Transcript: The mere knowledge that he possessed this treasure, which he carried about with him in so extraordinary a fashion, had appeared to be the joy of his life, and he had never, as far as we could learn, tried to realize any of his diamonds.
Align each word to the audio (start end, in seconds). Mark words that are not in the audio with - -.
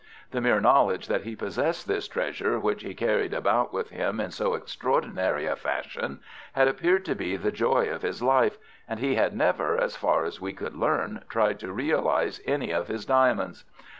The 0.31 0.41
mere 0.41 0.59
knowledge 0.59 1.07
that 1.09 1.25
he 1.25 1.35
possessed 1.35 1.87
this 1.87 2.07
treasure, 2.07 2.57
which 2.59 2.81
he 2.81 2.95
carried 2.95 3.35
about 3.35 3.71
with 3.71 3.91
him 3.91 4.19
in 4.19 4.31
so 4.31 4.55
extraordinary 4.55 5.45
a 5.45 5.55
fashion, 5.55 6.21
had 6.53 6.67
appeared 6.67 7.05
to 7.05 7.13
be 7.13 7.35
the 7.37 7.51
joy 7.51 7.87
of 7.87 8.01
his 8.01 8.19
life, 8.23 8.57
and 8.87 8.99
he 8.99 9.13
had 9.13 9.35
never, 9.37 9.77
as 9.79 9.95
far 9.95 10.25
as 10.25 10.41
we 10.41 10.53
could 10.53 10.75
learn, 10.75 11.23
tried 11.29 11.59
to 11.59 11.71
realize 11.71 12.41
any 12.47 12.71
of 12.71 12.87
his 12.87 13.05
diamonds. 13.05 13.63